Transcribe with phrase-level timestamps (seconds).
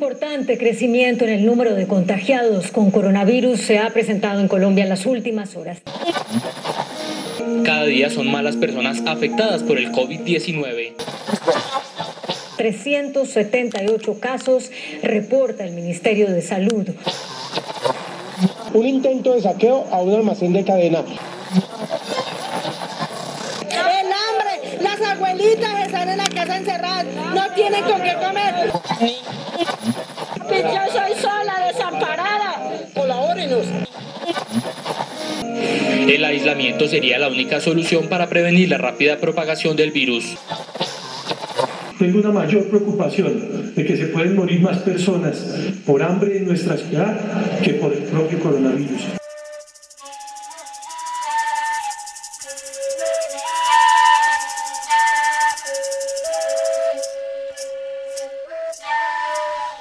[0.00, 4.88] importante crecimiento en el número de contagiados con coronavirus se ha presentado en Colombia en
[4.88, 5.82] las últimas horas.
[7.66, 10.94] Cada día son más las personas afectadas por el COVID-19.
[12.56, 14.70] 378 casos,
[15.02, 16.88] reporta el Ministerio de Salud.
[18.72, 21.00] Un intento de saqueo a un almacén de cadena.
[23.70, 27.04] El hambre, las abuelitas están en la casa encerradas,
[27.34, 28.49] no tienen con qué comer.
[36.40, 40.38] Aislamiento sería la única solución para prevenir la rápida propagación del virus.
[41.98, 45.36] Tengo una mayor preocupación de que se pueden morir más personas
[45.84, 49.02] por hambre en nuestra ciudad que por el propio coronavirus.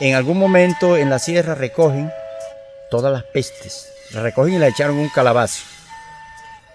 [0.02, 2.12] En algún momento en la sierra recogen
[2.92, 5.79] todas las pestes, la recogen y la echaron en un calabazo.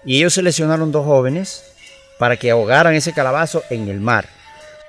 [0.05, 1.63] Y ellos seleccionaron dos jóvenes
[2.19, 4.27] para que ahogaran ese calabazo en el mar.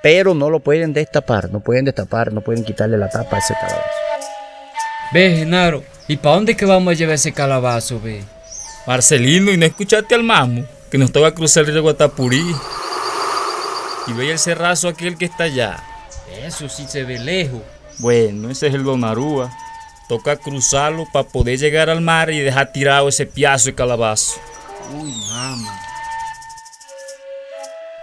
[0.03, 3.55] Pero no lo pueden destapar, no pueden destapar, no pueden quitarle la tapa a ese
[3.55, 3.89] calabazo.
[5.11, 8.23] Ve, Genaro, ¿y para dónde que vamos a llevar ese calabazo, ve?
[8.85, 10.65] Marcelino, ¿y no escuchaste al mamo?
[10.91, 12.55] Que nos toca cruzar el río Guatapurí.
[14.07, 15.83] Y ve el cerrazo aquel que está allá.
[16.45, 17.61] Eso sí se ve lejos.
[17.97, 19.51] Bueno, ese es el Donarúa.
[20.07, 24.39] Toca cruzarlo para poder llegar al mar y dejar tirado ese piazo de calabazo.
[24.93, 25.79] Uy, mamá.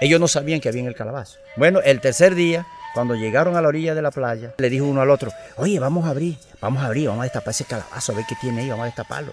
[0.01, 1.39] Ellos no sabían que había en el calabazo.
[1.57, 5.01] Bueno, el tercer día, cuando llegaron a la orilla de la playa, le dijo uno
[5.01, 8.15] al otro, oye, vamos a abrir, vamos a abrir, vamos a destapar ese calabazo, a
[8.17, 9.33] ver qué tiene ahí, vamos a destaparlo.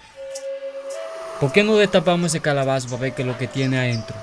[1.40, 4.16] ¿Por qué no destapamos ese calabazo para ver qué es lo que tiene adentro?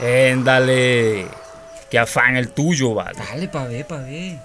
[0.00, 1.26] Éndale,
[1.90, 3.18] que afán el tuyo, vale.
[3.18, 4.38] Dale, pa' ver, pa' ver.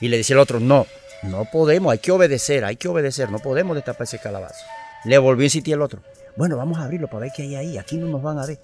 [0.00, 0.86] Y le dice el otro, no,
[1.22, 4.64] no podemos, hay que obedecer, hay que obedecer, no podemos destapar ese calabazo.
[5.04, 6.02] Le volvió a insistir el otro,
[6.36, 8.58] bueno, vamos a abrirlo para ver qué hay ahí, aquí no nos van a ver.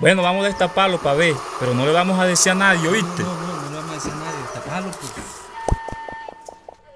[0.00, 3.22] Bueno, vamos a destaparlo para ver, pero no le vamos a decir a nadie, ¿oíste?
[3.22, 5.12] No, no, no le vamos a decir a nadie, destaparlo, pues.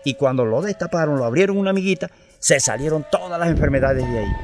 [0.05, 2.09] Y cuando lo destaparon, lo abrieron una amiguita,
[2.39, 4.37] se salieron todas las enfermedades de ahí.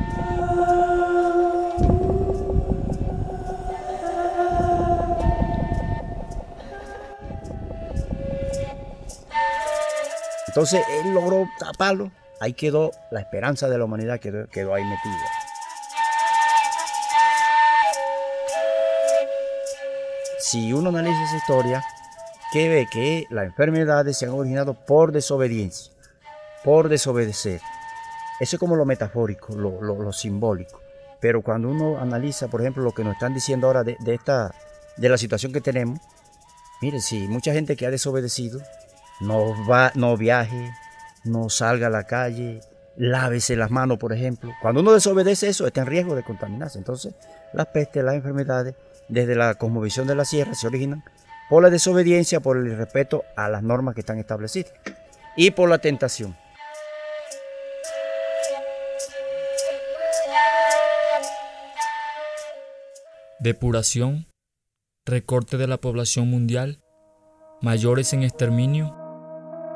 [10.49, 12.11] Entonces él logró taparlo,
[12.43, 15.13] ahí quedó la esperanza de la humanidad, quedó, quedó ahí metida.
[20.41, 21.85] Si uno analiza esa historia,
[22.53, 25.93] que ve que las enfermedades se han originado por desobediencia,
[26.65, 27.61] por desobedecer.
[28.41, 30.81] Eso es como lo metafórico, lo, simbólico.
[31.21, 34.53] Pero cuando uno analiza, por ejemplo, lo que nos están diciendo ahora de, de esta,
[34.97, 36.01] de la situación que tenemos,
[36.81, 38.61] mire, si mucha gente que ha desobedecido,
[39.21, 40.73] no, va, no viaje,
[41.25, 42.61] no salga a la calle,
[42.97, 44.53] lávese las manos, por ejemplo.
[44.61, 46.79] Cuando uno desobedece eso, está en riesgo de contaminarse.
[46.79, 47.15] Entonces,
[47.53, 48.75] las pestes, las enfermedades,
[49.09, 51.05] desde la cosmovisión de la sierra, se originan
[51.49, 54.73] por la desobediencia, por el irrespeto a las normas que están establecidas
[55.37, 56.37] y por la tentación.
[63.41, 64.29] Depuración,
[65.05, 66.81] recorte de la población mundial,
[67.61, 68.97] mayores en exterminio,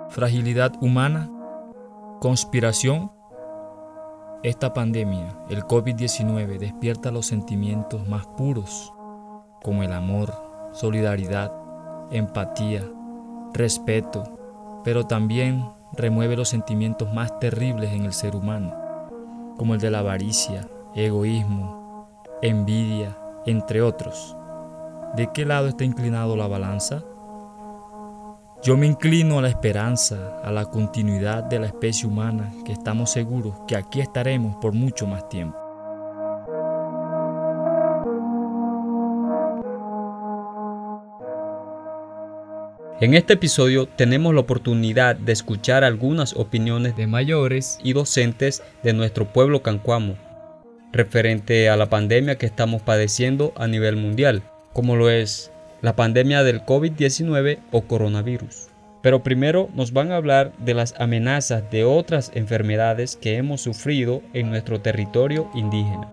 [0.09, 1.29] fragilidad humana,
[2.21, 3.13] conspiración.
[4.43, 8.93] Esta pandemia, el COVID-19, despierta los sentimientos más puros,
[9.63, 10.33] como el amor,
[10.73, 11.53] solidaridad,
[12.11, 12.83] empatía,
[13.53, 18.75] respeto, pero también remueve los sentimientos más terribles en el ser humano,
[19.59, 22.09] como el de la avaricia, egoísmo,
[22.41, 24.37] envidia, entre otros.
[25.17, 27.03] ¿De qué lado está inclinado la balanza?
[28.63, 33.11] Yo me inclino a la esperanza, a la continuidad de la especie humana, que estamos
[33.13, 35.57] seguros que aquí estaremos por mucho más tiempo.
[42.99, 48.95] En este episodio tenemos la oportunidad de escuchar algunas opiniones de mayores y docentes de
[48.95, 50.17] nuestro pueblo cancuamo
[50.93, 54.43] referente a la pandemia que estamos padeciendo a nivel mundial,
[54.73, 55.53] como lo es
[55.83, 58.69] la pandemia del COVID-19 o coronavirus.
[59.03, 64.23] Pero primero nos van a hablar de las amenazas de otras enfermedades que hemos sufrido
[64.33, 66.13] en nuestro territorio indígena.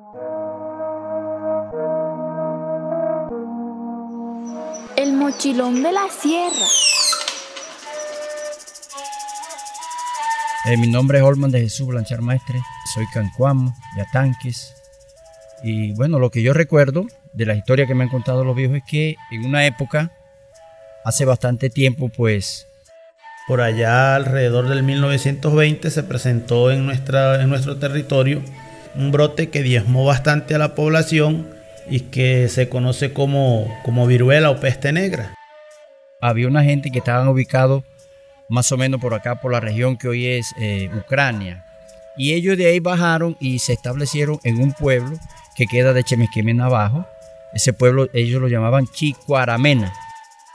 [4.96, 6.68] El mochilón de la sierra.
[10.66, 12.62] Eh, mi nombre es Olman de Jesús Blanchar Maestre,
[12.94, 14.74] soy cancuamo, yatanques.
[15.62, 18.78] Y bueno, lo que yo recuerdo de la historia que me han contado los viejos
[18.78, 20.12] es que en una época,
[21.04, 22.68] hace bastante tiempo, pues
[23.48, 28.42] Por allá alrededor del 1920 se presentó en, nuestra, en nuestro territorio
[28.96, 31.50] un brote que diezmó bastante a la población
[31.90, 35.34] y que se conoce como, como viruela o peste negra.
[36.22, 37.84] Había una gente que estaban ubicados
[38.48, 41.66] más o menos por acá, por la región que hoy es eh, Ucrania.
[42.16, 45.18] Y ellos de ahí bajaron y se establecieron en un pueblo
[45.56, 47.08] que queda de Chemisquemen abajo.
[47.54, 49.94] Ese pueblo ellos lo llamaban Chicuaramena.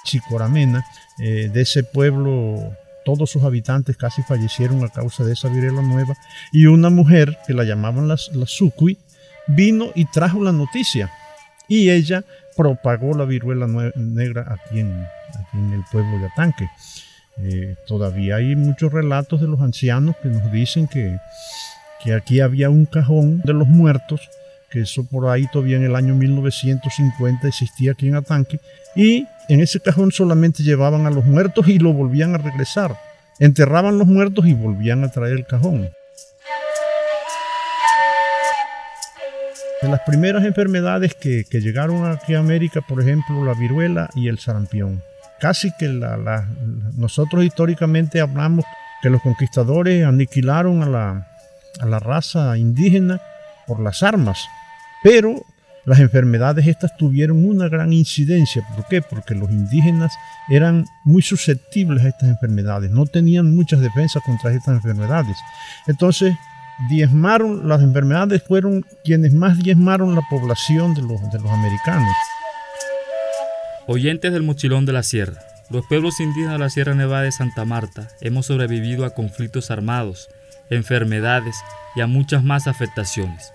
[0.05, 0.85] Chicuaramena,
[1.19, 2.73] eh, de ese pueblo
[3.05, 6.15] todos sus habitantes casi fallecieron a causa de esa viruela nueva.
[6.53, 8.47] Y una mujer que la llamaban la, la
[9.47, 11.11] vino y trajo la noticia.
[11.69, 12.25] Y ella
[12.57, 15.07] propagó la viruela negra aquí en,
[15.55, 16.69] en el pueblo de Atanque.
[17.41, 21.19] Eh, todavía hay muchos relatos de los ancianos que nos dicen que,
[22.03, 24.29] que aquí había un cajón de los muertos,
[24.71, 28.61] que eso por ahí todavía en el año 1950 existía aquí en Atanque,
[28.95, 32.97] y en ese cajón solamente llevaban a los muertos y lo volvían a regresar.
[33.39, 35.91] Enterraban los muertos y volvían a traer el cajón.
[39.81, 44.39] De las primeras enfermedades que, llegaron aquí a América, por ejemplo, la viruela y el
[44.41, 45.03] sarampión.
[45.39, 45.87] Casi que
[46.97, 48.65] nosotros históricamente hablamos
[49.03, 51.29] que los conquistadores aniquilaron a la,
[51.79, 53.21] a la raza indígena
[53.69, 54.49] por las armas,
[55.03, 55.45] pero
[55.89, 58.63] las enfermedades estas tuvieron una gran incidencia.
[58.75, 59.01] ¿Por qué?
[59.01, 60.13] Porque los indígenas
[60.51, 65.37] eran muy susceptibles a estas enfermedades, no tenían muchas defensas contra estas enfermedades.
[65.87, 66.35] Entonces,
[66.91, 72.15] diezmaron, las enfermedades fueron quienes más diezmaron la población de los, de los americanos.
[73.87, 75.41] Oyentes del Mochilón de la Sierra,
[75.71, 80.29] los pueblos indígenas de la Sierra Nevada de Santa Marta hemos sobrevivido a conflictos armados,
[80.69, 81.57] enfermedades
[81.97, 83.53] y a muchas más afectaciones.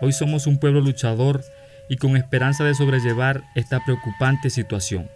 [0.00, 1.42] Hoy somos un pueblo luchador
[1.88, 5.10] y con esperanza de sobrellevar esta preocupante situación.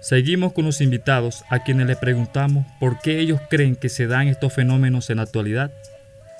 [0.00, 4.28] Seguimos con los invitados a quienes les preguntamos por qué ellos creen que se dan
[4.28, 5.70] estos fenómenos en la actualidad.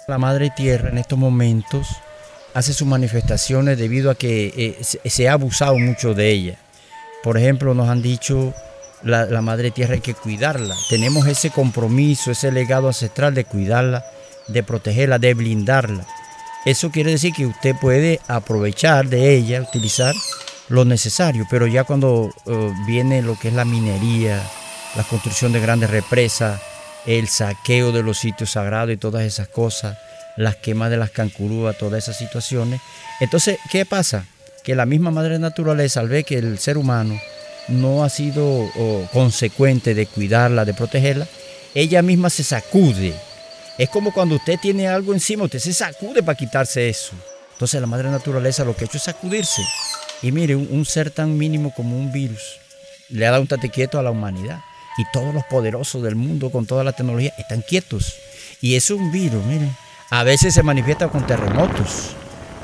[0.08, 1.88] La Madre Tierra en estos momentos
[2.54, 6.58] hace sus manifestaciones debido a que eh, se ha abusado mucho de ella.
[7.22, 8.54] Por ejemplo, nos han dicho
[9.02, 10.74] la, la, Madre Tierra hay que cuidarla.
[10.88, 14.04] Tenemos ese compromiso, ese legado ancestral de cuidarla,
[14.48, 16.06] de protegerla, de blindarla.
[16.64, 20.14] Eso quiere decir que usted puede aprovechar de ella, utilizar
[20.68, 24.42] lo necesario, pero ya cuando eh, viene lo que es la minería,
[24.96, 26.60] la construcción de grandes represas,
[27.06, 29.96] el saqueo de los sitios sagrados y todas esas cosas,
[30.36, 32.80] las quemas de las cancurúas, todas esas situaciones.
[33.20, 34.26] Entonces, ¿qué pasa?
[34.62, 37.18] Que la misma madre naturaleza, al ver que el ser humano
[37.68, 41.26] no ha sido oh, consecuente de cuidarla, de protegerla,
[41.74, 43.14] ella misma se sacude
[43.78, 47.12] es como cuando usted tiene algo encima, usted se sacude para quitarse eso.
[47.52, 49.62] Entonces la madre naturaleza lo que ha hecho es sacudirse.
[50.20, 52.58] Y mire, un, ser tan mínimo como un virus
[53.08, 54.60] le ha dado un tate quieto a la humanidad.
[54.98, 58.14] Y todos los poderosos del mundo con toda la tecnología están quietos.
[58.60, 59.74] Y es un virus, miren.
[60.10, 62.16] A veces se manifiesta con terremotos,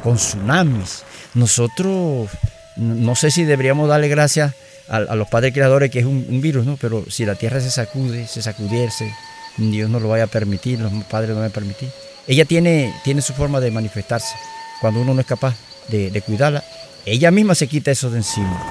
[0.03, 1.05] con tsunamis.
[1.35, 2.29] Nosotros,
[2.77, 4.55] no sé si deberíamos darle gracias
[4.89, 6.77] a, los padres creadores que es un, un virus, ¿no?
[6.81, 9.13] Pero si la tierra se sacude, se sacudiese,
[9.57, 11.89] Dios no lo vaya a permitir, los padres no van a permitir.
[12.27, 14.35] Ella tiene, tiene su forma de manifestarse.
[14.81, 15.55] Cuando uno no es capaz
[15.89, 16.65] de, cuidarla,
[17.07, 18.63] ella misma se quita eso de encima.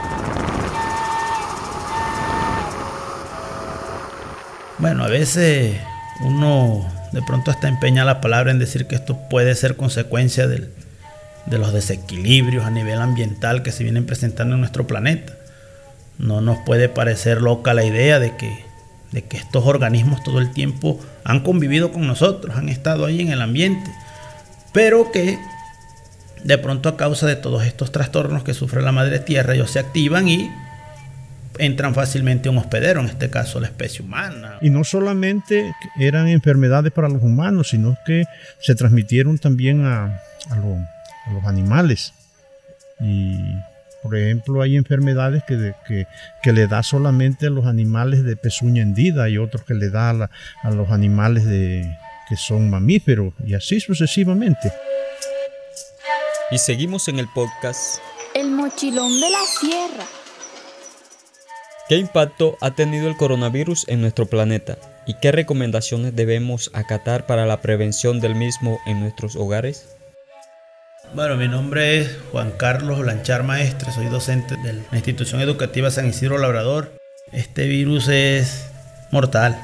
[4.80, 5.78] Bueno, a veces
[6.22, 10.68] uno de pronto hasta empeña la palabra en decir que esto puede ser consecuencia de
[11.46, 15.34] los desequilibrios a nivel ambiental que se vienen presentando en nuestro planeta.
[16.18, 18.73] No nos puede parecer loca la idea de que
[19.14, 23.32] de que estos organismos todo el tiempo han convivido con nosotros, han estado ahí en
[23.32, 23.90] el ambiente,
[24.74, 25.38] pero que
[26.44, 29.80] de pronto a causa de todos estos trastornos que sufre la madre tierra, ellos se
[29.80, 30.52] activan y
[31.60, 34.58] entran fácilmente a un hospedero, en este caso la especie humana.
[34.62, 38.26] Y no solamente eran enfermedades para los humanos, sino que
[38.60, 40.20] se transmitieron también a,
[41.32, 42.14] los animales.
[44.04, 45.74] Por ejemplo, hay enfermedades que,
[46.44, 50.10] que, le da solamente a los animales de pezuña hendida y otros que le da
[50.10, 51.90] a, los animales de,
[52.28, 54.74] que son mamíferos y así sucesivamente.
[56.52, 58.00] Y seguimos en el podcast
[58.36, 60.06] El mochilón de la sierra.
[61.88, 64.78] ¿Qué impacto ha tenido el coronavirus en nuestro planeta?
[65.08, 69.96] ¿Y qué recomendaciones debemos acatar para la prevención del mismo en nuestros hogares?
[71.16, 76.08] Bueno, mi nombre es Juan Carlos Blanchar Maestre, soy docente de la institución educativa San
[76.08, 76.92] Isidro Labrador.
[77.32, 78.66] Este virus es
[79.12, 79.56] mortal.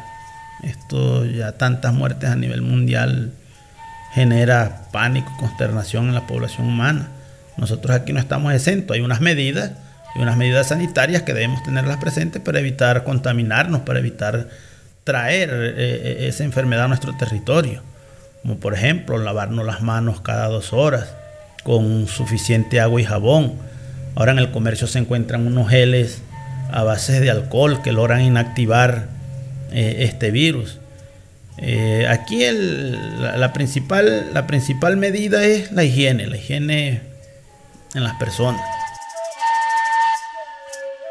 [0.62, 3.32] Esto ya tantas muertes a nivel mundial
[4.14, 7.08] genera pánico, consternación en la población humana.
[7.58, 9.72] Nosotros aquí no estamos exentos, hay unas medidas
[10.14, 14.50] y unas medidas sanitarias que debemos tenerlas presentes para evitar contaminarnos, para evitar
[15.04, 17.82] traer eh, eh, esa enfermedad a nuestro territorio,
[18.44, 21.16] como por ejemplo lavarnos las manos cada dos horas
[21.70, 23.54] con suficiente agua y jabón.
[24.16, 26.24] Ahora en el comercio se encuentran unos geles
[26.72, 29.08] a base de alcohol que logran inactivar
[29.72, 30.80] este virus.
[32.10, 37.02] aquí la, principal, la principal medida es la higiene, la higiene
[37.94, 38.62] en las personas.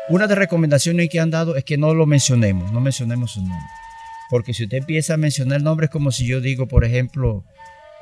[0.09, 3.43] Una de las recomendaciones que han dado es que no lo mencionemos, no mencionemos su
[3.43, 3.65] nombre.
[4.29, 7.45] Porque si usted empieza a mencionar nombres como si yo digo, por ejemplo,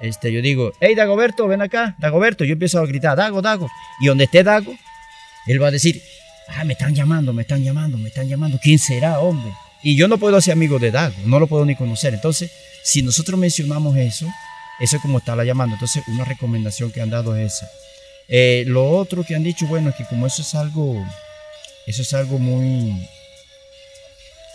[0.00, 3.70] este, yo digo, hey Dagoberto, ven acá, Dagoberto, yo empiezo a gritar, Dago, Dago.
[4.00, 4.74] Y donde esté Dago,
[5.46, 6.02] él va a decir,
[6.48, 9.52] ah, me están llamando, me están llamando, me están llamando, ¿quién será, hombre?
[9.82, 12.14] Y yo no puedo ser amigo de Dago, no lo puedo ni conocer.
[12.14, 12.50] Entonces,
[12.82, 14.26] si nosotros mencionamos eso,
[14.80, 15.74] eso es como está la llamando.
[15.76, 17.70] Entonces, una recomendación que han dado es esa.
[18.28, 21.04] Eh, lo otro que han dicho, bueno, es que como eso es algo
[21.86, 23.08] eso es algo muy...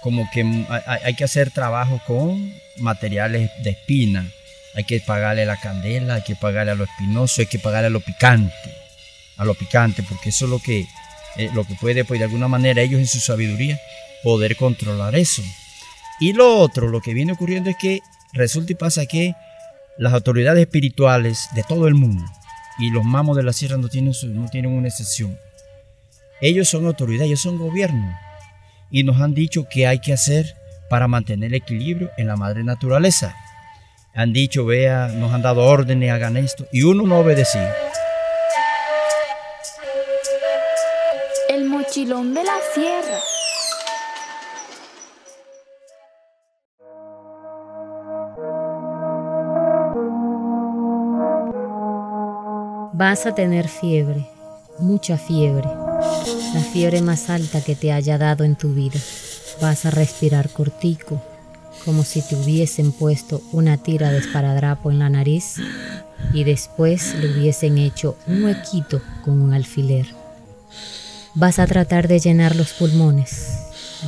[0.01, 4.29] Como que hay, que hacer trabajo con materiales de espina.
[4.75, 7.89] Hay que pagarle la candela, hay que pagarle a lo espinoso, hay que pagarle a
[7.89, 8.53] lo picante.
[9.37, 10.87] A lo picante, porque eso es lo que,
[11.37, 13.79] eh, lo que puede, pues de alguna manera, ellos en su sabiduría,
[14.23, 15.41] poder controlar eso.
[16.19, 18.01] Y lo otro, lo que viene ocurriendo es que
[18.33, 19.33] resulta y pasa que
[19.97, 22.23] las autoridades espirituales de todo el mundo
[22.79, 25.37] y los mamos de la sierra no tienen, no tienen una excepción
[26.41, 28.17] ellos son autoridad, ellos son gobierno.
[28.89, 30.57] Y nos han dicho qué hay que hacer
[30.89, 33.35] para mantener el equilibrio en la madre naturaleza.
[34.13, 36.65] Han dicho, vea, nos han dado órdenes, hagan esto.
[36.71, 37.73] Y uno no obedecía.
[41.49, 43.19] El mochilón de la sierra.
[52.93, 54.27] Vas a tener fiebre,
[54.77, 55.69] mucha fiebre
[56.53, 58.99] la fiebre más alta que te haya dado en tu vida.
[59.61, 61.21] Vas a respirar cortico,
[61.85, 65.55] como si te hubiesen puesto una tira de esparadrapo en la nariz
[66.33, 70.07] y después le hubiesen hecho un huequito con un alfiler.
[71.33, 73.57] Vas a tratar de llenar los pulmones.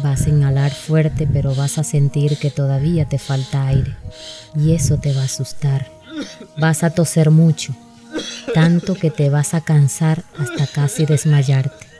[0.03, 3.96] Vas a inhalar fuerte, pero vas a sentir que todavía te falta aire.
[4.56, 5.92] Y eso te va a asustar.
[6.58, 7.75] Vas a toser mucho,
[8.53, 11.94] tanto que te vas a cansar hasta casi desmayarte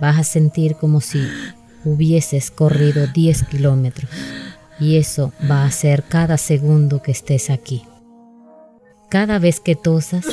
[0.00, 1.26] vas a sentir como si
[1.84, 4.10] hubieses corrido 10 kilómetros
[4.78, 7.84] y eso va a ser cada segundo que estés aquí.
[9.08, 10.24] Cada vez que tosas,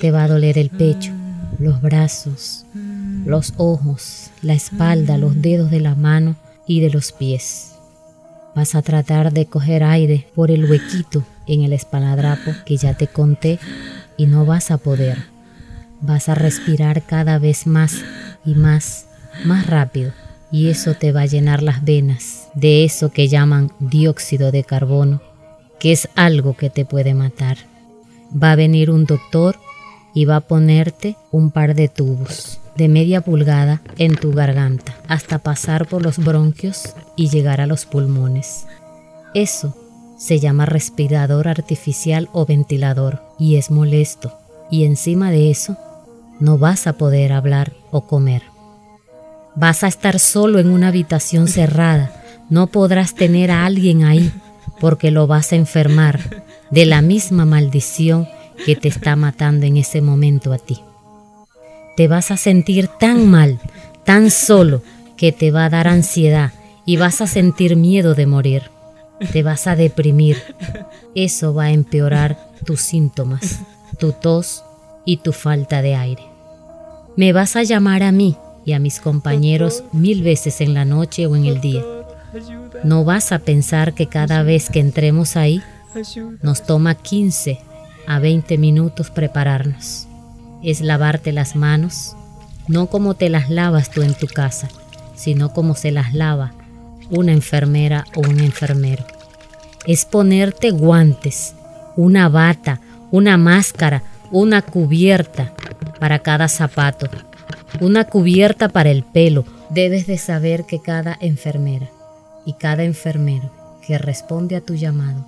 [0.00, 1.12] te va a doler el pecho,
[1.58, 2.64] los brazos,
[3.24, 7.74] los ojos, la espalda, los dedos de la mano y de los pies.
[8.54, 13.06] Vas a tratar de coger aire por el huequito en el espaladrapo que ya te
[13.06, 13.58] conté
[14.16, 15.18] y no vas a poder.
[16.00, 18.02] Vas a respirar cada vez más
[18.44, 19.06] y más,
[19.44, 20.12] más rápido.
[20.50, 25.20] Y eso te va a llenar las venas de eso que llaman dióxido de carbono,
[25.78, 27.58] que es algo que te puede matar.
[28.30, 29.56] Va a venir un doctor
[30.14, 35.40] y va a ponerte un par de tubos de media pulgada en tu garganta hasta
[35.40, 38.66] pasar por los bronquios y llegar a los pulmones.
[39.34, 39.74] Eso
[40.16, 44.38] se llama respirador artificial o ventilador y es molesto.
[44.70, 45.76] Y encima de eso
[46.38, 48.42] no vas a poder hablar o comer.
[49.60, 52.12] Vas a estar solo en una habitación cerrada,
[52.48, 54.30] no podrás tener a alguien ahí
[54.78, 58.28] porque lo vas a enfermar de la misma maldición
[58.64, 60.78] que te está matando en ese momento a ti.
[61.96, 63.58] Te vas a sentir tan mal,
[64.04, 64.80] tan solo,
[65.16, 66.52] que te va a dar ansiedad
[66.86, 68.70] y vas a sentir miedo de morir.
[69.32, 70.40] Te vas a deprimir.
[71.16, 73.58] Eso va a empeorar tus síntomas,
[73.98, 74.62] tu tos
[75.04, 76.22] y tu falta de aire.
[77.16, 78.36] Me vas a llamar a mí
[78.68, 81.82] y a mis compañeros mil veces en la noche o en el día.
[82.84, 85.62] No vas a pensar que cada vez que entremos ahí
[86.42, 87.60] nos toma 15
[88.06, 90.06] a 20 minutos prepararnos.
[90.62, 92.14] Es lavarte las manos,
[92.66, 94.68] no como te las lavas tú en tu casa,
[95.14, 96.52] sino como se las lava
[97.08, 99.06] una enfermera o un enfermero.
[99.86, 101.54] Es ponerte guantes,
[101.96, 105.54] una bata, una máscara, una cubierta,
[105.98, 107.08] para cada zapato,
[107.80, 109.44] una cubierta para el pelo.
[109.70, 111.90] Debes de saber que cada enfermera
[112.46, 113.52] y cada enfermero
[113.86, 115.26] que responde a tu llamado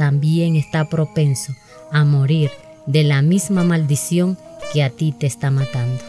[0.00, 1.52] también está propenso
[1.92, 2.50] a morir
[2.86, 4.38] de la misma maldición
[4.72, 6.02] que a ti te está matando.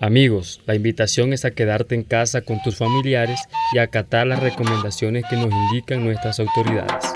[0.00, 3.40] Amigos, la invitación es a quedarte en casa con tus familiares
[3.72, 7.13] y acatar las recomendaciones que nos indican nuestras autoridades.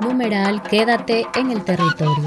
[0.00, 2.24] Numeral, quédate en el territorio.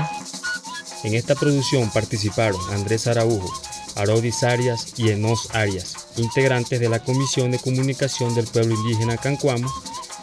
[1.03, 3.51] En esta producción participaron Andrés Araujo,
[3.95, 9.71] Arodis Arias y Enos Arias, integrantes de la Comisión de Comunicación del Pueblo Indígena Cancuamo,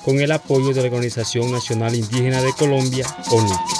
[0.04, 3.77] con el apoyo de la Organización Nacional Indígena de Colombia, ONIC.